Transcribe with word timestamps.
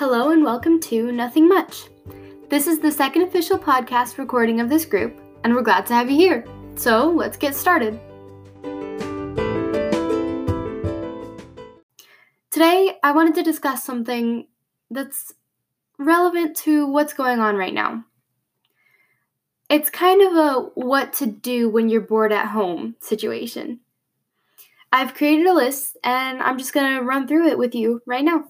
Hello 0.00 0.30
and 0.30 0.42
welcome 0.42 0.80
to 0.80 1.12
Nothing 1.12 1.46
Much. 1.46 1.90
This 2.48 2.66
is 2.66 2.78
the 2.78 2.90
second 2.90 3.20
official 3.20 3.58
podcast 3.58 4.16
recording 4.16 4.58
of 4.58 4.70
this 4.70 4.86
group, 4.86 5.20
and 5.44 5.54
we're 5.54 5.60
glad 5.60 5.84
to 5.84 5.92
have 5.92 6.10
you 6.10 6.16
here. 6.16 6.46
So 6.74 7.10
let's 7.10 7.36
get 7.36 7.54
started. 7.54 8.00
Today, 12.50 12.96
I 13.02 13.12
wanted 13.12 13.34
to 13.34 13.42
discuss 13.42 13.84
something 13.84 14.46
that's 14.90 15.34
relevant 15.98 16.56
to 16.64 16.86
what's 16.86 17.12
going 17.12 17.38
on 17.38 17.56
right 17.56 17.74
now. 17.74 18.02
It's 19.68 19.90
kind 19.90 20.22
of 20.22 20.32
a 20.34 20.60
what 20.76 21.12
to 21.12 21.26
do 21.26 21.68
when 21.68 21.90
you're 21.90 22.00
bored 22.00 22.32
at 22.32 22.46
home 22.46 22.96
situation. 23.00 23.80
I've 24.90 25.12
created 25.12 25.46
a 25.46 25.52
list 25.52 25.98
and 26.02 26.40
I'm 26.40 26.56
just 26.56 26.72
going 26.72 26.96
to 26.96 27.04
run 27.04 27.28
through 27.28 27.48
it 27.48 27.58
with 27.58 27.74
you 27.74 28.00
right 28.06 28.24
now. 28.24 28.46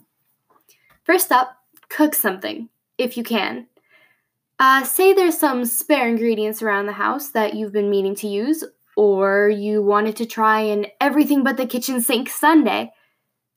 First 1.10 1.32
up, 1.32 1.56
cook 1.88 2.14
something 2.14 2.68
if 2.96 3.16
you 3.16 3.24
can. 3.24 3.66
Uh, 4.60 4.84
say 4.84 5.12
there's 5.12 5.36
some 5.36 5.64
spare 5.64 6.08
ingredients 6.08 6.62
around 6.62 6.86
the 6.86 6.92
house 6.92 7.30
that 7.30 7.54
you've 7.54 7.72
been 7.72 7.90
meaning 7.90 8.14
to 8.14 8.28
use, 8.28 8.62
or 8.96 9.48
you 9.48 9.82
wanted 9.82 10.14
to 10.14 10.24
try 10.24 10.60
an 10.60 10.86
everything 11.00 11.42
but 11.42 11.56
the 11.56 11.66
kitchen 11.66 12.00
sink 12.00 12.28
Sunday. 12.28 12.92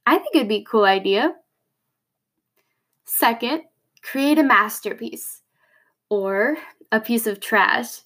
I 0.08 0.17
think 0.17 0.35
it'd 0.35 0.47
be 0.47 0.61
a 0.61 0.63
cool 0.63 0.85
idea. 0.85 1.35
Second, 3.05 3.61
create 4.02 4.39
a 4.39 4.44
masterpiece 4.44 5.44
or 6.09 6.58
a 6.91 6.99
piece 6.99 7.27
of 7.27 7.39
trash. 7.39 7.99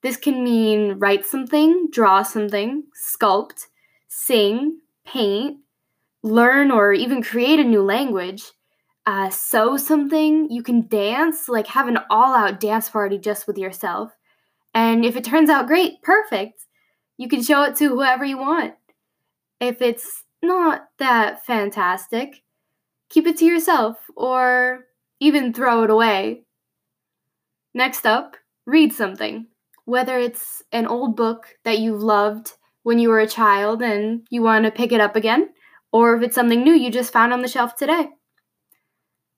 This 0.00 0.16
can 0.16 0.42
mean 0.42 0.98
write 0.98 1.24
something, 1.24 1.86
draw 1.92 2.24
something, 2.24 2.82
sculpt, 3.00 3.66
sing, 4.08 4.80
paint, 5.06 5.58
learn, 6.24 6.72
or 6.72 6.92
even 6.92 7.22
create 7.22 7.60
a 7.60 7.64
new 7.64 7.82
language 7.84 8.50
uh, 9.06 9.30
sew 9.30 9.76
something, 9.76 10.50
you 10.50 10.62
can 10.62 10.86
dance, 10.86 11.48
like 11.48 11.66
have 11.68 11.88
an 11.88 11.98
all 12.10 12.34
out 12.34 12.60
dance 12.60 12.88
party 12.88 13.18
just 13.18 13.46
with 13.46 13.58
yourself. 13.58 14.12
And 14.74 15.04
if 15.04 15.16
it 15.16 15.24
turns 15.24 15.50
out 15.50 15.66
great, 15.66 16.02
perfect. 16.02 16.66
You 17.18 17.28
can 17.28 17.42
show 17.42 17.62
it 17.64 17.76
to 17.76 17.88
whoever 17.88 18.24
you 18.24 18.38
want. 18.38 18.74
If 19.60 19.82
it's 19.82 20.24
not 20.42 20.88
that 20.98 21.44
fantastic, 21.44 22.42
keep 23.10 23.26
it 23.26 23.36
to 23.38 23.44
yourself 23.44 23.98
or 24.16 24.86
even 25.20 25.52
throw 25.52 25.84
it 25.84 25.90
away. 25.90 26.44
Next 27.74 28.06
up, 28.06 28.36
read 28.66 28.92
something. 28.92 29.46
Whether 29.84 30.18
it's 30.18 30.62
an 30.72 30.86
old 30.86 31.16
book 31.16 31.56
that 31.64 31.78
you 31.78 31.96
loved 31.96 32.52
when 32.82 32.98
you 32.98 33.08
were 33.08 33.20
a 33.20 33.28
child 33.28 33.82
and 33.82 34.26
you 34.30 34.42
want 34.42 34.64
to 34.64 34.70
pick 34.70 34.92
it 34.92 35.00
up 35.00 35.16
again, 35.16 35.50
or 35.92 36.16
if 36.16 36.22
it's 36.22 36.34
something 36.34 36.62
new 36.62 36.72
you 36.72 36.90
just 36.90 37.12
found 37.12 37.32
on 37.32 37.42
the 37.42 37.48
shelf 37.48 37.76
today. 37.76 38.08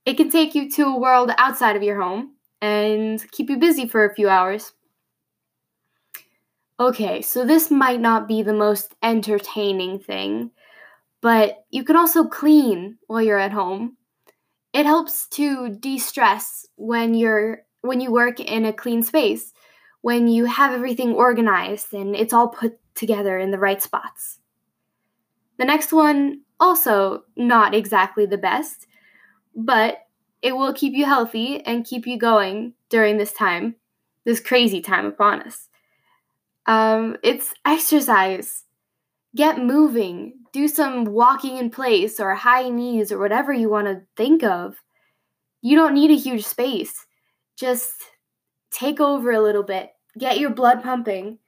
It 0.07 0.17
can 0.17 0.31
take 0.31 0.55
you 0.55 0.71
to 0.73 0.85
a 0.85 0.99
world 0.99 1.31
outside 1.39 1.77
of 1.77 1.83
your 1.83 2.01
home 2.01 2.35
and 2.61 3.25
keep 3.31 3.49
you 3.49 3.57
busy 3.57 3.89
for 3.89 4.05
a 4.05 4.15
few 4.15 4.29
hours. 4.29 4.73
Okay, 6.79 7.23
so 7.23 7.45
this 7.45 7.71
might 7.71 8.01
not 8.01 8.27
be 8.27 8.43
the 8.43 8.53
most 8.53 8.95
entertaining 9.03 9.99
thing, 10.01 10.51
but 11.21 11.65
you 11.71 11.85
can 11.85 11.97
also 11.97 12.25
clean 12.25 12.99
while 13.07 13.23
you're 13.23 13.39
at 13.39 13.53
home. 13.53 13.97
It 14.73 14.85
helps 14.85 15.29
to 15.29 15.71
de-stress 15.71 16.67
when 16.77 17.15
you're 17.15 17.63
when 17.83 18.01
you 18.01 18.11
work 18.11 18.41
in 18.41 18.65
a 18.65 18.73
clean 18.73 19.03
space, 19.03 19.53
when 20.01 20.27
you 20.27 20.47
have 20.47 20.73
everything 20.73 21.13
organized 21.13 21.93
and 21.93 22.17
it's 22.17 22.33
all 22.33 22.49
put 22.49 22.79
together 22.95 23.39
in 23.39 23.51
the 23.51 23.59
right 23.59 23.83
spots. 23.83 24.41
The 25.59 25.65
next 25.65 25.93
one 25.93 26.41
also 26.59 27.25
not 27.37 27.75
exactly 27.75 28.27
the 28.27 28.39
best, 28.39 28.87
but 29.55 30.07
it 30.43 30.57
will 30.57 30.73
keep 30.73 30.93
you 30.93 31.07
healthy 31.07 31.61
and 31.65 31.87
keep 31.87 32.07
you 32.07 32.19
going 32.19 32.75
during 32.91 33.17
this 33.17 33.33
time, 33.33 33.77
this 34.25 34.41
crazy 34.41 34.81
time 34.81 35.07
upon 35.07 35.43
us. 35.43 35.69
Um, 36.67 37.17
it's 37.23 37.55
exercise. 37.65 38.65
Get 39.35 39.59
moving. 39.59 40.35
Do 40.53 40.69
some 40.69 41.07
walking 41.07 41.57
in 41.57 41.71
place 41.71 42.21
or 42.21 42.35
high 42.35 42.69
knees 42.69 43.11
or 43.11 43.19
whatever 43.19 43.53
you 43.53 43.69
want 43.69 43.87
to 43.87 44.03
think 44.17 44.43
of. 44.43 44.77
You 45.63 45.77
don't 45.77 45.95
need 45.95 46.11
a 46.11 46.15
huge 46.15 46.45
space. 46.45 47.07
Just 47.57 47.95
take 48.71 49.01
over 49.01 49.33
a 49.33 49.43
little 49.43 49.63
bit. 49.63 49.91
Get 50.19 50.39
your 50.39 50.51
blood 50.51 50.83
pumping. 50.83 51.39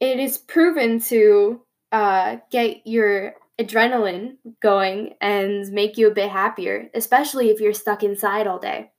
It 0.00 0.18
is 0.18 0.36
proven 0.36 1.00
to 1.02 1.62
uh, 1.92 2.38
get 2.50 2.86
your 2.86 3.34
adrenaline 3.60 4.36
going 4.60 5.14
and 5.20 5.70
make 5.72 5.98
you 5.98 6.08
a 6.08 6.14
bit 6.14 6.30
happier, 6.30 6.88
especially 6.94 7.50
if 7.50 7.60
you're 7.60 7.74
stuck 7.74 8.02
inside 8.02 8.46
all 8.46 8.58
day. 8.58 8.90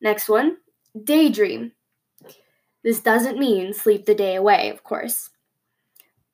Next 0.00 0.28
one, 0.28 0.58
daydream. 1.02 1.72
This 2.84 3.00
doesn't 3.00 3.38
mean 3.38 3.72
sleep 3.72 4.06
the 4.06 4.14
day 4.14 4.36
away, 4.36 4.70
of 4.70 4.84
course. 4.84 5.30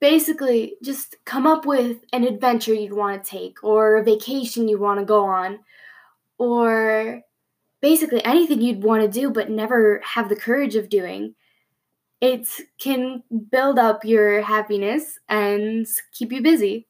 Basically, 0.01 0.75
just 0.83 1.17
come 1.25 1.47
up 1.47 1.65
with 1.65 2.05
an 2.13 2.25
adventure 2.25 2.75
you'd 2.75 2.93
want 2.93 3.23
to 3.23 3.31
take, 3.31 3.63
or 3.63 3.97
a 3.97 4.05
vacation 4.05 4.69
you 4.69 4.79
want 4.79 5.01
to 5.01 5.07
go 5.07 5.25
on, 5.25 5.61
or 6.37 7.23
basically 7.81 8.23
anything 8.25 8.61
you'd 8.61 8.83
want 8.83 9.03
to 9.03 9.21
do 9.21 9.31
but 9.31 9.51
never 9.51 10.03
have 10.05 10.29
the 10.29 10.37
courage 10.37 10.75
of 10.75 10.89
doing 10.89 11.35
it 12.25 12.49
can 12.79 13.23
build 13.51 13.79
up 13.79 14.03
your 14.03 14.41
happiness 14.41 15.19
and 15.29 15.87
keep 16.13 16.33
you 16.33 16.41
busy. 16.41 16.87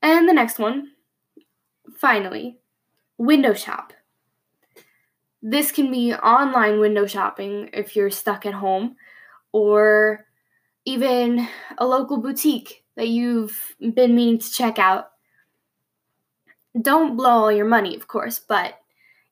And 0.00 0.26
the 0.26 0.32
next 0.32 0.58
one, 0.58 0.92
finally, 1.94 2.56
window 3.18 3.52
shop. 3.52 3.92
This 5.42 5.70
can 5.70 5.90
be 5.90 6.14
online 6.14 6.80
window 6.80 7.06
shopping 7.06 7.68
if 7.74 7.94
you're 7.94 8.10
stuck 8.10 8.46
at 8.46 8.54
home, 8.54 8.96
or 9.52 10.24
even 10.86 11.46
a 11.76 11.86
local 11.86 12.16
boutique 12.16 12.84
that 12.96 13.08
you've 13.08 13.76
been 13.78 14.14
meaning 14.14 14.38
to 14.38 14.50
check 14.50 14.78
out. 14.78 15.10
Don't 16.80 17.14
blow 17.14 17.30
all 17.30 17.52
your 17.52 17.68
money, 17.68 17.94
of 17.94 18.08
course, 18.08 18.38
but 18.38 18.80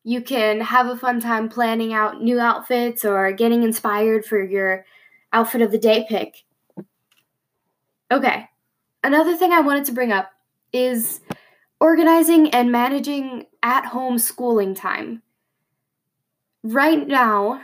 you 0.06 0.22
can 0.22 0.60
have 0.60 0.86
a 0.86 0.96
fun 0.96 1.20
time 1.20 1.48
planning 1.48 1.92
out 1.92 2.22
new 2.22 2.38
outfits 2.38 3.04
or 3.04 3.32
getting 3.32 3.64
inspired 3.64 4.24
for 4.24 4.40
your 4.40 4.84
outfit 5.32 5.62
of 5.62 5.72
the 5.72 5.78
day 5.78 6.06
pick. 6.08 6.44
Okay, 8.12 8.48
another 9.02 9.36
thing 9.36 9.50
I 9.50 9.62
wanted 9.62 9.84
to 9.86 9.92
bring 9.92 10.12
up 10.12 10.30
is 10.72 11.22
organizing 11.80 12.50
and 12.50 12.70
managing 12.70 13.46
at 13.64 13.84
home 13.84 14.16
schooling 14.20 14.76
time. 14.76 15.22
Right 16.62 17.04
now, 17.08 17.62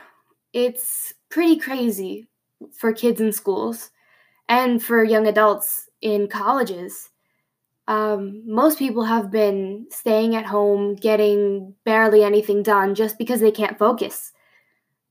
it's 0.53 1.15
pretty 1.29 1.61
crazy 1.61 2.27
for 2.73 2.93
kids 2.93 3.21
in 3.21 3.33
schools 3.33 3.93
and 4.49 4.83
for 4.83 5.05
young 5.05 5.29
adults 5.29 5.89
in 6.01 6.27
colleges 6.27 7.11
um, 7.93 8.43
most 8.47 8.79
people 8.79 9.05
have 9.05 9.31
been 9.31 9.87
staying 9.91 10.35
at 10.35 10.47
home, 10.47 10.95
getting 10.95 11.75
barely 11.85 12.25
anything 12.25 12.63
done 12.63 12.95
just 12.95 13.19
because 13.19 13.41
they 13.41 13.51
can't 13.51 13.79
focus. 13.79 14.33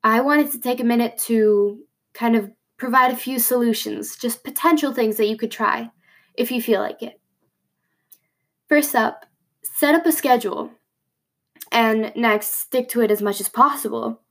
I 0.03 0.21
wanted 0.21 0.51
to 0.51 0.59
take 0.59 0.79
a 0.79 0.83
minute 0.83 1.15
to 1.27 1.83
kind 2.13 2.35
of 2.35 2.49
provide 2.77 3.11
a 3.11 3.15
few 3.15 3.37
solutions, 3.37 4.15
just 4.15 4.43
potential 4.43 4.93
things 4.93 5.17
that 5.17 5.27
you 5.27 5.37
could 5.37 5.51
try 5.51 5.91
if 6.33 6.51
you 6.51 6.59
feel 6.59 6.81
like 6.81 7.03
it. 7.03 7.21
First 8.67 8.95
up, 8.95 9.27
set 9.61 9.93
up 9.93 10.07
a 10.07 10.11
schedule. 10.11 10.71
And 11.71 12.11
next, 12.15 12.61
stick 12.61 12.89
to 12.89 13.01
it 13.01 13.11
as 13.11 13.21
much 13.21 13.39
as 13.39 13.47
possible. 13.47 14.21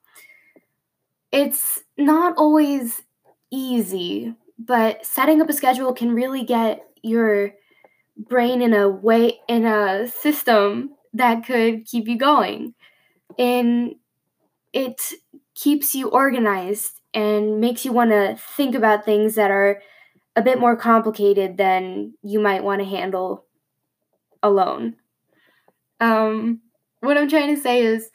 It's 1.30 1.84
not 1.96 2.36
always 2.36 3.02
easy, 3.52 4.34
but 4.58 5.06
setting 5.06 5.40
up 5.40 5.48
a 5.48 5.52
schedule 5.52 5.92
can 5.92 6.16
really 6.16 6.42
get 6.42 6.84
your 7.00 7.53
brain 8.28 8.62
in 8.62 8.74
a 8.74 8.88
way 8.88 9.40
in 9.48 9.64
a 9.64 10.08
system 10.08 10.90
that 11.12 11.44
could 11.44 11.86
keep 11.86 12.08
you 12.08 12.16
going. 12.16 12.74
And 13.38 13.96
it 14.72 15.12
keeps 15.54 15.94
you 15.94 16.08
organized 16.08 17.00
and 17.12 17.60
makes 17.60 17.84
you 17.84 17.92
want 17.92 18.10
to 18.10 18.38
think 18.56 18.74
about 18.74 19.04
things 19.04 19.34
that 19.34 19.50
are 19.50 19.82
a 20.36 20.42
bit 20.42 20.60
more 20.60 20.76
complicated 20.76 21.56
than 21.56 22.14
you 22.22 22.38
might 22.40 22.62
want 22.62 22.80
to 22.80 22.88
handle 22.88 23.44
alone. 24.42 24.96
Um, 25.98 26.60
what 27.00 27.16
i'm 27.16 27.28
trying 27.28 27.54
to 27.54 27.60
say 27.60 27.82
is 27.82 28.10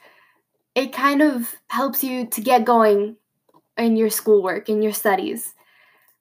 it 0.74 0.94
kind 0.94 1.22
of 1.22 1.56
helps 1.68 2.04
you 2.04 2.28
to 2.28 2.42
get 2.42 2.66
going 2.66 3.18
in 3.78 3.98
your 3.98 4.10
schoolwork 4.10 4.70
in 4.70 4.82
your 4.82 4.94
studies. 4.94 5.54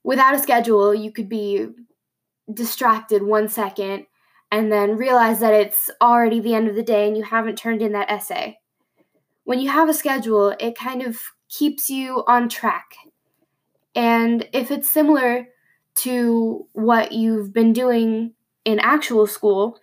Without 0.03 0.35
a 0.35 0.39
schedule 0.39 0.93
you 0.93 1.11
could 1.11 1.29
be 1.29 1.67
distracted 2.53 3.23
one 3.23 3.49
second 3.49 4.05
and 4.51 4.71
then 4.71 4.97
realize 4.97 5.39
that 5.39 5.53
it's 5.53 5.89
already 6.01 6.39
the 6.39 6.53
end 6.53 6.67
of 6.67 6.75
the 6.75 6.83
day 6.83 7.07
and 7.07 7.17
you 7.17 7.23
haven't 7.23 7.57
turned 7.57 7.81
in 7.81 7.91
that 7.93 8.09
essay. 8.09 8.59
When 9.43 9.59
you 9.59 9.69
have 9.69 9.89
a 9.89 9.93
schedule, 9.93 10.55
it 10.59 10.77
kind 10.77 11.01
of 11.01 11.19
keeps 11.49 11.89
you 11.89 12.23
on 12.27 12.49
track. 12.49 12.95
And 13.95 14.47
if 14.53 14.71
it's 14.71 14.89
similar 14.89 15.47
to 15.95 16.67
what 16.73 17.11
you've 17.13 17.53
been 17.53 17.73
doing 17.73 18.33
in 18.65 18.79
actual 18.79 19.27
school, 19.27 19.79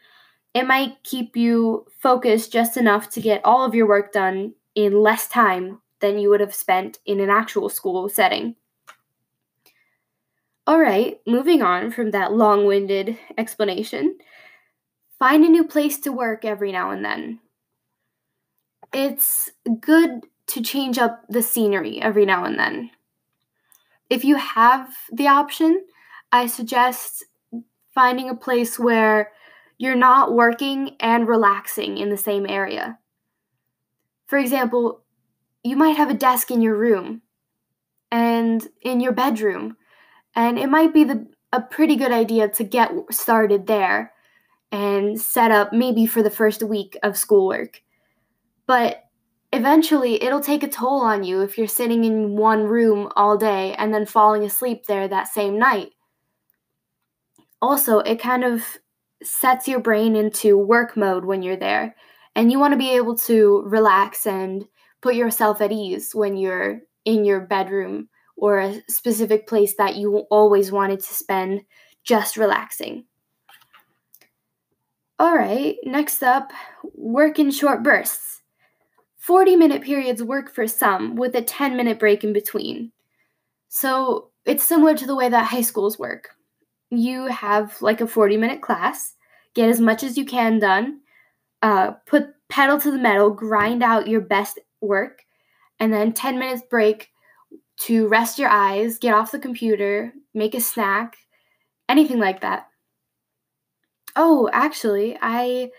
It 0.55 0.67
might 0.67 1.03
keep 1.03 1.37
you 1.37 1.87
focused 1.99 2.53
just 2.53 2.77
enough 2.77 3.09
to 3.11 3.21
get 3.21 3.45
all 3.45 3.65
of 3.65 3.75
your 3.75 3.89
work 3.89 4.13
done 4.13 4.55
in 4.75 5.01
less 5.03 5.27
time 5.29 5.81
than 6.01 6.19
you 6.19 6.29
would 6.31 6.41
have 6.41 6.55
spent 6.55 6.99
in 7.07 7.21
an 7.21 7.31
actual 7.31 7.69
school 7.69 8.09
setting. 8.09 8.57
All 10.73 10.81
right, 10.81 11.21
moving 11.27 11.61
on 11.61 11.91
from 11.91 12.13
that 12.13 12.33
long 12.33 12.65
winded 12.65 13.19
explanation. 13.37 14.17
Find 15.19 15.45
a 15.45 15.51
new 15.51 15.65
place 15.65 16.01
to 16.01 16.11
work 16.11 16.47
every 16.47 16.73
now 16.73 16.93
and 16.93 17.05
then. 17.05 17.41
It's 18.91 19.51
good 19.83 20.25
to 20.47 20.63
change 20.63 20.97
up 20.97 21.25
the 21.29 21.43
scenery 21.43 22.01
every 22.01 22.25
now 22.25 22.47
and 22.47 22.59
then. 22.59 22.91
If 24.09 24.25
you 24.25 24.37
have 24.37 24.89
the 25.13 25.29
option, 25.29 25.85
I 26.33 26.47
suggest 26.47 27.23
finding 27.95 28.31
a 28.31 28.35
place 28.35 28.79
where 28.79 29.33
you're 29.77 29.95
not 29.95 30.33
working 30.33 30.97
and 31.01 31.29
relaxing 31.29 31.99
in 31.99 32.09
the 32.09 32.17
same 32.17 32.47
area. 32.49 32.99
For 34.25 34.39
example, 34.39 35.03
you 35.63 35.77
might 35.77 35.99
have 35.99 36.09
a 36.09 36.15
desk 36.15 36.51
in 36.51 36.63
your 36.63 36.79
room 36.79 37.21
and 38.11 38.67
in 38.81 39.01
your 39.01 39.13
bedroom, 39.13 39.77
and 40.35 40.59
it 40.59 40.69
might 40.69 40.95
be 40.95 41.05
the, 41.05 41.27
a 41.53 41.61
pretty 41.61 41.97
good 41.97 42.13
idea 42.13 42.49
to 42.49 42.65
get 42.65 42.91
started 43.11 43.67
there 43.67 44.13
and 44.71 45.21
set 45.21 45.51
up 45.51 45.73
maybe 45.73 46.07
for 46.07 46.23
the 46.23 46.31
first 46.31 46.63
week 46.63 46.97
of 47.03 47.17
schoolwork. 47.17 47.83
But 48.67 49.05
eventually, 49.53 50.23
it'll 50.23 50.41
take 50.41 50.63
a 50.63 50.69
toll 50.69 51.01
on 51.01 51.25
you 51.25 51.43
if 51.43 51.59
you're 51.59 51.67
sitting 51.67 52.05
in 52.05 52.37
one 52.37 52.65
room 52.65 53.13
all 53.17 53.37
day 53.37 53.75
and 53.75 53.93
then 53.93 54.07
falling 54.07 54.45
asleep 54.45 54.87
there 54.87 55.07
that 55.09 55.29
same 55.29 55.59
night. 55.59 55.91
Also, 57.61 57.99
it 57.99 58.19
kind 58.19 58.45
of 58.45 58.65
sets 59.23 59.69
your 59.69 59.81
brain 59.81 60.17
into 60.17 60.57
work 60.57 60.97
mode 60.97 61.25
when 61.25 61.43
you're 61.43 61.57
there, 61.57 61.95
and 62.35 62.51
you 62.51 62.59
want 62.59 62.73
to 62.73 62.79
be 62.79 62.97
able 62.97 63.17
to 63.17 63.63
relax 63.67 64.27
and 64.27 64.65
put 65.01 65.15
yourself 65.15 65.61
at 65.61 65.71
ease 65.71 66.15
when 66.15 66.37
you're 66.37 66.81
in 67.05 67.25
your 67.25 67.41
bedroom 67.41 68.09
or 68.37 68.59
a 68.59 68.83
specific 68.89 69.47
place 69.47 69.75
that 69.77 69.97
you 69.97 70.19
always 70.31 70.73
wanted 70.73 71.01
to 71.01 71.15
spend 71.15 71.63
just 72.05 72.37
relaxing. 72.37 73.05
All 75.19 75.37
right, 75.37 75.77
next 75.85 76.23
up, 76.23 76.53
work 76.95 77.39
in 77.39 77.51
short 77.51 77.83
bursts. 77.83 78.41
40 79.19 79.55
minute 79.55 79.83
periods 79.83 80.21
work 80.21 80.53
for 80.53 80.67
some, 80.67 81.15
with 81.15 81.37
a 81.37 81.43
10 81.43 81.77
minute 81.77 82.01
break 82.01 82.25
in 82.25 82.33
between. 82.33 82.91
So 83.69 84.31
it's 84.45 84.65
similar 84.65 84.97
to 84.97 85.07
the 85.07 85.15
way 85.15 85.29
that 85.29 85.45
high 85.45 85.61
schools 85.61 85.97
work. 85.97 86.31
You 86.91 87.27
have 87.27 87.81
like 87.81 88.01
a 88.01 88.07
40 88.09 88.37
minute 88.37 88.63
class, 88.63 89.15
get 89.55 89.69
as 89.69 89.81
much 89.81 90.03
as 90.03 90.19
you 90.19 90.25
can 90.25 90.59
done, 90.59 91.03
uh, 91.63 91.93
put 92.07 92.35
pedal 92.49 92.81
to 92.81 92.91
the 92.91 92.99
metal, 92.99 93.31
grind 93.31 93.85
out 93.85 94.09
your 94.09 94.21
best 94.21 94.59
work, 94.81 95.23
and 95.79 95.93
then 95.93 96.13
10 96.13 96.41
minutes 96.41 96.63
break 96.69 97.12
to 97.87 98.07
rest 98.09 98.39
your 98.39 98.49
eyes, 98.49 98.99
get 98.99 99.15
off 99.15 99.33
the 99.33 99.39
computer, 99.39 100.13
make 100.35 100.55
a 100.55 100.61
snack, 100.61 101.17
anything 101.89 102.19
like 102.19 102.41
that. 102.41 102.69
Oh, 104.15 104.49
actually, 104.53 105.19
I 105.21 105.71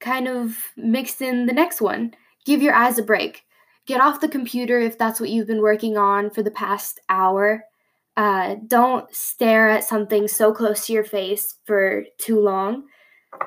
kind 0.00 0.28
of 0.28 0.56
mixed 0.76 1.22
in 1.22 1.46
the 1.46 1.52
next 1.52 1.80
one. 1.80 2.14
Give 2.44 2.62
your 2.62 2.74
eyes 2.74 2.98
a 2.98 3.02
break. 3.02 3.42
Get 3.86 4.00
off 4.00 4.20
the 4.20 4.28
computer 4.28 4.78
if 4.78 4.96
that's 4.96 5.18
what 5.18 5.30
you've 5.30 5.46
been 5.46 5.62
working 5.62 5.96
on 5.96 6.30
for 6.30 6.42
the 6.42 6.50
past 6.50 7.00
hour. 7.08 7.64
Uh, 8.16 8.56
don't 8.66 9.12
stare 9.12 9.70
at 9.70 9.82
something 9.82 10.28
so 10.28 10.52
close 10.52 10.86
to 10.86 10.92
your 10.92 11.04
face 11.04 11.56
for 11.64 12.04
too 12.18 12.38
long. 12.38 12.84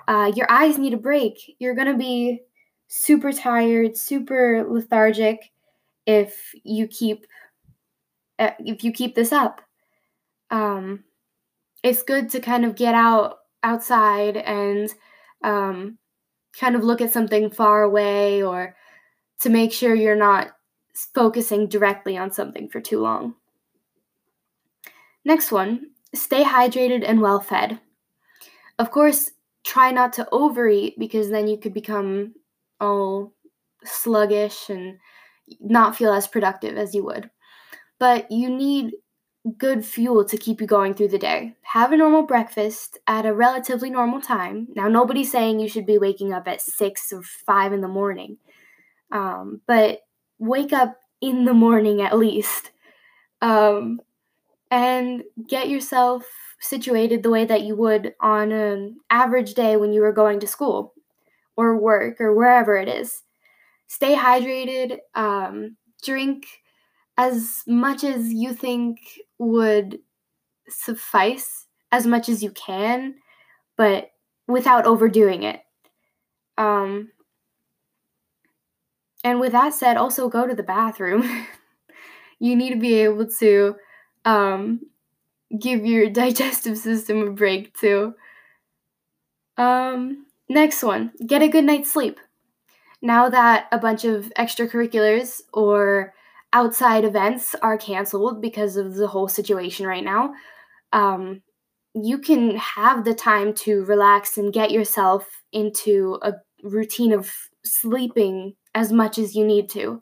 Uh, 0.08 0.32
your 0.36 0.52
eyes 0.52 0.78
need 0.78 0.94
a 0.94 0.98
break. 0.98 1.56
You're 1.60 1.76
going 1.76 1.92
to 1.92 1.98
be 1.98 2.42
super 2.88 3.32
tired, 3.32 3.96
super 3.96 4.66
lethargic 4.68 5.52
if 6.06 6.54
you 6.64 6.88
keep 6.88 7.26
if 8.40 8.84
you 8.84 8.92
keep 8.92 9.16
this 9.16 9.32
up. 9.32 9.62
Um, 10.50 11.04
it's 11.84 12.04
good 12.04 12.30
to 12.32 12.40
kind 12.40 12.66
of 12.66 12.76
get 12.76 12.96
out 12.96 13.40
outside 13.64 14.38
and 14.38 14.94
um, 15.44 15.98
kind 16.58 16.76
of 16.76 16.84
look 16.84 17.02
at 17.02 17.12
something 17.12 17.50
far 17.50 17.84
away 17.84 18.44
or 18.44 18.76
to 19.42 19.50
make 19.50 19.72
sure 19.72 19.94
you're 19.94 20.16
not 20.16 20.52
focusing 21.14 21.68
directly 21.68 22.18
on 22.18 22.32
something 22.32 22.68
for 22.70 22.82
too 22.82 23.00
long. 23.00 23.36
Next 25.24 25.52
one 25.52 25.92
stay 26.16 26.44
hydrated 26.44 27.04
and 27.06 27.22
well 27.22 27.40
fed. 27.40 27.80
Of 28.80 28.92
course, 28.92 29.32
try 29.64 29.92
not 29.92 30.14
to 30.14 30.28
overeat 30.32 30.98
because 30.98 31.30
then 31.30 31.48
you 31.48 31.58
could 31.58 31.74
become 31.74 32.34
all 32.80 33.34
sluggish 33.84 34.70
and 34.70 34.98
not 35.60 35.96
feel 35.96 36.14
as 36.14 36.28
productive 36.28 36.78
as 36.78 36.96
you 36.96 37.04
would. 37.04 37.30
But 38.00 38.32
you 38.32 38.50
need 38.50 38.94
good 39.58 39.86
fuel 39.86 40.26
to 40.26 40.38
keep 40.38 40.60
you 40.60 40.68
going 40.68 40.94
through 40.94 41.08
the 41.08 41.18
day. 41.18 41.54
Have 41.62 41.92
a 41.92 41.98
normal 41.98 42.24
breakfast 42.24 42.98
at 43.08 43.26
a 43.26 43.34
relatively 43.34 43.90
normal 43.90 44.22
time. 44.22 44.68
Now, 44.76 44.88
nobody's 44.88 45.32
saying 45.32 45.60
you 45.60 45.70
should 45.70 45.86
be 45.86 45.98
waking 45.98 46.34
up 46.34 46.48
at 46.48 46.62
six 46.62 47.12
or 47.14 47.22
five 47.24 47.72
in 47.72 47.82
the 47.82 47.88
morning, 47.88 48.38
um, 49.12 49.62
but 49.68 50.02
wake 50.40 50.74
up 50.74 50.98
in 51.22 51.46
the 51.46 51.54
morning 51.54 52.02
at 52.02 52.18
least 52.18 52.72
um, 53.42 54.00
and 54.70 55.24
get 55.48 55.70
yourself 55.70 56.26
situated 56.60 57.24
the 57.24 57.30
way 57.30 57.46
that 57.46 57.62
you 57.62 57.76
would 57.76 58.14
on 58.20 58.52
an 58.52 58.98
average 59.10 59.54
day 59.54 59.78
when 59.78 59.94
you 59.94 60.02
were 60.02 60.12
going 60.12 60.40
to 60.40 60.48
school 60.48 60.94
or 61.56 61.78
work 61.78 62.20
or 62.20 62.34
wherever 62.34 62.76
it 62.76 62.88
is. 62.88 63.24
Stay 63.88 64.16
hydrated, 64.16 64.98
um, 65.16 65.78
drink 66.04 66.46
as 67.18 67.64
much 67.66 68.04
as 68.04 68.32
you 68.32 68.54
think 68.54 69.00
would 69.40 70.00
suffice, 70.70 71.66
as 71.92 72.06
much 72.06 72.30
as 72.30 72.44
you 72.44 72.52
can, 72.52 73.16
but 73.76 74.12
without 74.48 74.86
overdoing 74.86 75.44
it. 75.44 75.62
Um, 76.58 77.10
and 79.24 79.40
with 79.40 79.52
that 79.52 79.74
said, 79.74 79.98
also 79.98 80.30
go 80.30 80.48
to 80.48 80.56
the 80.56 80.64
bathroom. 80.64 81.48
you 82.40 82.56
need 82.56 82.72
to 82.72 82.80
be 82.80 82.96
able 82.96 83.28
to 83.40 83.76
um, 84.26 84.82
give 85.60 85.86
your 85.86 86.10
digestive 86.12 86.78
system 86.78 87.22
a 87.22 87.32
break 87.32 87.78
too. 87.78 88.14
Um, 89.58 90.28
next 90.48 90.84
one 90.84 91.12
get 91.26 91.42
a 91.42 91.48
good 91.48 91.64
night's 91.64 91.92
sleep. 91.92 92.20
Now 93.02 93.30
that 93.30 93.68
a 93.72 93.78
bunch 93.78 94.06
of 94.06 94.32
extracurriculars 94.38 95.42
or 95.52 96.14
outside 96.54 97.04
events 97.04 97.56
are 97.62 97.78
canceled 97.78 98.42
because 98.42 98.78
of 98.78 98.96
the 98.96 99.08
whole 99.08 99.28
situation 99.28 99.86
right 99.86 100.04
now, 100.04 100.34
um, 100.94 101.42
you 101.94 102.18
can 102.20 102.56
have 102.58 103.04
the 103.04 103.14
time 103.14 103.54
to 103.54 103.84
relax 103.86 104.38
and 104.38 104.54
get 104.54 104.72
yourself 104.72 105.44
into 105.52 106.20
a 106.22 106.34
routine 106.64 107.12
of 107.12 107.34
sleeping 107.66 108.56
as 108.76 108.92
much 108.92 109.18
as 109.18 109.36
you 109.36 109.46
need 109.46 109.70
to, 109.70 110.02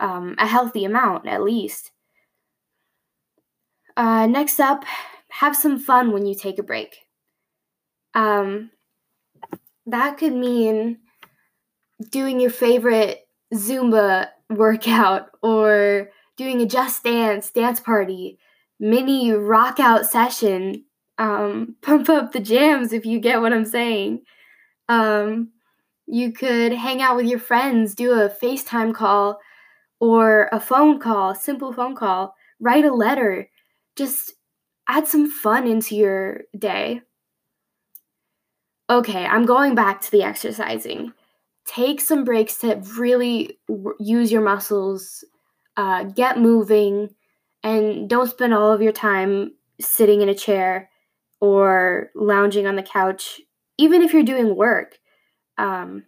um, 0.00 0.34
a 0.38 0.46
healthy 0.46 0.84
amount 0.84 1.26
at 1.26 1.42
least. 1.42 1.92
Uh, 3.96 4.26
next 4.26 4.60
up, 4.60 4.84
have 5.30 5.56
some 5.56 5.78
fun 5.78 6.12
when 6.12 6.24
you 6.24 6.34
take 6.34 6.58
a 6.58 6.62
break. 6.62 6.98
Um, 8.14 8.70
that 9.86 10.18
could 10.18 10.32
mean 10.32 10.98
doing 12.10 12.40
your 12.40 12.50
favorite 12.50 13.20
Zumba 13.54 14.28
workout 14.50 15.30
or 15.42 16.10
doing 16.36 16.60
a 16.60 16.66
Just 16.66 17.04
Dance 17.04 17.50
dance 17.50 17.80
party, 17.80 18.38
mini 18.78 19.32
rock 19.32 19.80
out 19.80 20.06
session, 20.06 20.84
um, 21.18 21.76
pump 21.82 22.08
up 22.08 22.32
the 22.32 22.40
jams 22.40 22.92
if 22.92 23.04
you 23.04 23.20
get 23.20 23.40
what 23.40 23.52
I'm 23.52 23.64
saying. 23.64 24.22
Um, 24.88 25.50
you 26.06 26.32
could 26.32 26.72
hang 26.72 27.02
out 27.02 27.16
with 27.16 27.26
your 27.26 27.38
friends, 27.38 27.94
do 27.94 28.12
a 28.12 28.30
FaceTime 28.30 28.94
call 28.94 29.38
or 30.00 30.48
a 30.52 30.60
phone 30.60 30.98
call, 30.98 31.34
simple 31.34 31.72
phone 31.72 31.94
call, 31.94 32.34
write 32.60 32.84
a 32.84 32.94
letter, 32.94 33.50
just 33.96 34.32
add 34.88 35.06
some 35.06 35.30
fun 35.30 35.66
into 35.66 35.94
your 35.96 36.42
day. 36.58 37.02
Okay, 38.88 39.26
I'm 39.26 39.44
going 39.44 39.74
back 39.74 40.00
to 40.00 40.10
the 40.10 40.22
exercising 40.22 41.12
take 41.68 42.00
some 42.00 42.24
breaks 42.24 42.56
to 42.56 42.82
really 42.96 43.58
use 44.00 44.32
your 44.32 44.40
muscles, 44.40 45.22
uh, 45.76 46.04
get 46.04 46.38
moving, 46.38 47.10
and 47.62 48.08
don't 48.08 48.30
spend 48.30 48.54
all 48.54 48.72
of 48.72 48.80
your 48.80 48.92
time 48.92 49.52
sitting 49.78 50.22
in 50.22 50.30
a 50.30 50.34
chair 50.34 50.88
or 51.40 52.10
lounging 52.14 52.66
on 52.66 52.76
the 52.76 52.82
couch, 52.82 53.40
even 53.76 54.00
if 54.02 54.12
you're 54.12 54.22
doing 54.22 54.56
work. 54.56 54.98
Um, 55.58 56.04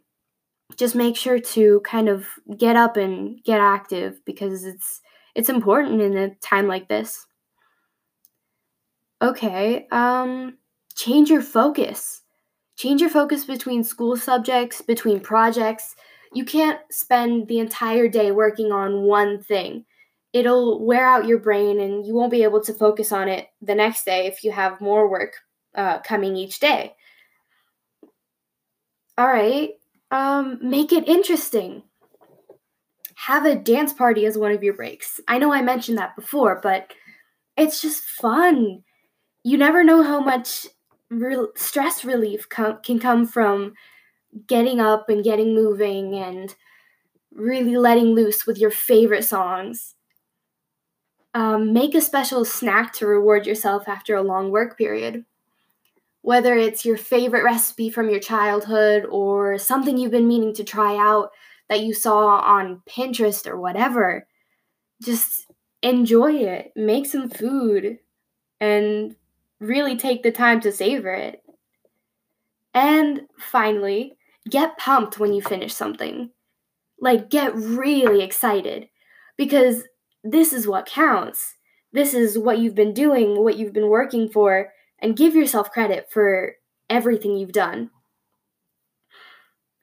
just 0.77 0.95
make 0.95 1.17
sure 1.17 1.39
to 1.39 1.81
kind 1.81 2.09
of 2.09 2.27
get 2.57 2.77
up 2.77 2.97
and 2.97 3.43
get 3.45 3.61
active 3.61 4.25
because 4.25 4.65
it's 4.65 5.03
it's 5.35 5.49
important 5.49 6.01
in 6.01 6.17
a 6.17 6.35
time 6.37 6.69
like 6.69 6.89
this. 6.89 7.27
Okay, 9.21 9.87
um, 9.93 10.57
change 10.97 11.29
your 11.29 11.43
focus 11.43 12.23
Change 12.81 13.03
your 13.03 13.11
focus 13.11 13.45
between 13.45 13.85
school 13.85 14.17
subjects, 14.17 14.81
between 14.81 15.21
projects. 15.21 15.97
You 16.33 16.47
can't 16.47 16.81
spend 16.91 17.47
the 17.47 17.59
entire 17.59 18.09
day 18.09 18.33
working 18.33 18.73
on 18.73 19.03
one 19.03 19.43
thing. 19.43 19.85
It'll 20.33 20.83
wear 20.83 21.07
out 21.07 21.27
your 21.27 21.41
brain 21.41 21.79
and 21.79 22.07
you 22.07 22.15
won't 22.15 22.31
be 22.31 22.43
able 22.43 22.63
to 22.63 22.73
focus 22.73 23.13
on 23.13 23.29
it 23.29 23.49
the 23.61 23.75
next 23.75 24.07
day 24.07 24.27
if 24.27 24.43
you 24.43 24.51
have 24.53 24.81
more 24.81 25.11
work 25.11 25.35
uh, 25.75 25.99
coming 25.99 26.37
each 26.37 26.59
day. 26.59 26.95
All 29.19 29.29
right, 29.29 29.73
um, 30.11 30.59
make 30.63 30.91
it 30.91 31.07
interesting. 31.07 31.83
Have 33.15 33.45
a 33.45 33.57
dance 33.57 33.93
party 33.93 34.25
as 34.25 34.39
one 34.39 34.53
of 34.53 34.63
your 34.63 34.73
breaks. 34.73 35.21
I 35.29 35.37
know 35.37 35.53
I 35.53 35.61
mentioned 35.61 35.99
that 35.99 36.17
before, 36.17 36.59
but 36.63 36.95
it's 37.59 37.83
just 37.83 38.05
fun. 38.05 38.85
You 39.45 39.59
never 39.59 39.85
know 39.85 40.03
how 40.03 40.21
much 40.21 40.67
re- 41.11 41.49
stress 41.57 42.05
relief 42.05 42.49
com- 42.49 42.79
can 42.83 42.99
come 42.99 43.27
from 43.27 43.75
getting 44.47 44.81
up 44.81 45.09
and 45.09 45.25
getting 45.25 45.55
moving 45.55 46.15
and 46.15 46.55
really 47.33 47.77
letting 47.77 48.15
loose 48.15 48.47
with 48.47 48.59
your 48.59 48.71
favorite 48.71 49.25
songs. 49.25 49.95
Um, 51.35 51.73
make 51.73 51.95
a 51.95 52.01
special 52.01 52.45
snack 52.45 52.93
to 52.95 53.07
reward 53.07 53.47
yourself 53.47 53.89
after 53.89 54.15
a 54.17 54.23
long 54.23 54.51
work 54.51 54.77
period. 54.77 55.25
Whether 56.23 56.57
it's 56.57 56.85
your 56.85 56.97
favorite 56.97 57.45
recipe 57.45 57.89
from 57.89 58.11
your 58.11 58.21
childhood 58.21 59.07
or 59.07 59.59
something 59.59 59.97
you've 59.97 60.11
been 60.11 60.29
meaning 60.29 60.53
to 60.55 60.65
try 60.65 60.97
out 60.97 61.31
that 61.69 61.81
you 61.81 61.95
saw 61.95 62.39
on 62.41 62.83
Pinterest 62.89 63.47
or 63.47 63.59
whatever, 63.59 64.27
just 65.03 65.47
enjoy 65.83 66.33
it. 66.35 66.73
Make 66.77 67.07
some 67.07 67.31
food 67.31 67.99
and 68.61 69.17
really 69.61 69.97
take 69.97 70.23
the 70.23 70.33
time 70.33 70.61
to 70.61 70.73
savor 70.73 71.13
it. 71.13 71.43
And 72.75 73.23
finally, 73.39 74.17
get 74.49 74.79
pumped 74.79 75.19
when 75.19 75.33
you 75.33 75.43
finish 75.43 75.75
something. 75.75 76.31
Like, 77.01 77.31
get 77.31 77.55
really 77.55 78.23
excited 78.23 78.89
because 79.37 79.85
this 80.23 80.53
is 80.53 80.67
what 80.67 80.87
counts. 80.87 81.57
This 81.93 82.15
is 82.15 82.39
what 82.39 82.59
you've 82.59 82.75
been 82.75 82.95
doing, 82.95 83.43
what 83.43 83.57
you've 83.57 83.73
been 83.73 83.89
working 83.89 84.29
for, 84.29 84.73
and 85.01 85.17
give 85.17 85.35
yourself 85.35 85.71
credit 85.71 86.09
for 86.11 86.55
everything 86.89 87.37
you've 87.37 87.53
done. 87.53 87.91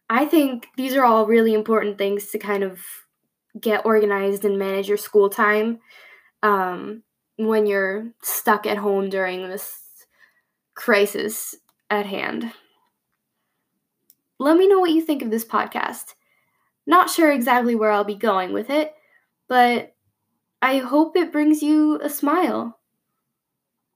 I 0.10 0.26
think 0.26 0.68
these 0.78 0.96
are 0.96 1.04
all 1.04 1.26
really 1.26 1.54
important 1.54 1.98
things 1.98 2.28
to 2.28 2.40
kind 2.40 2.64
of 2.64 2.80
get 3.60 3.86
organized 3.86 4.46
and 4.46 4.58
manage 4.58 4.88
your 4.88 4.98
school 4.98 5.30
time 5.30 5.80
um, 6.44 7.04
when 7.38 7.66
you're 7.66 8.12
stuck 8.22 8.66
at 8.66 8.78
home 8.78 9.10
during 9.10 9.48
this 9.48 9.80
crisis 10.76 11.56
at 11.90 12.06
hand. 12.06 12.52
Let 14.40 14.58
me 14.58 14.68
know 14.68 14.80
what 14.80 14.92
you 14.92 15.02
think 15.02 15.22
of 15.22 15.32
this 15.32 15.46
podcast. 15.46 16.14
Not 16.86 17.10
sure 17.10 17.32
exactly 17.32 17.76
where 17.76 17.92
I'll 17.92 18.04
be 18.04 18.16
going 18.16 18.54
with 18.54 18.70
it, 18.70 18.94
but 19.48 19.96
I 20.62 20.78
hope 20.78 21.16
it 21.16 21.32
brings 21.32 21.62
you 21.62 22.00
a 22.02 22.10
smile. 22.10 22.80